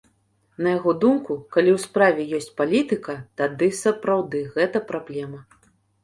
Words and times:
На 0.67 0.71
яго 0.77 0.91
думку, 1.01 1.35
калі 1.57 1.71
ў 1.73 1.79
справе 1.83 2.21
ёсць 2.37 2.49
палітыка, 2.61 3.15
тады 3.41 3.67
сапраўды 3.81 4.41
гэта 4.55 4.81
праблема. 4.89 5.39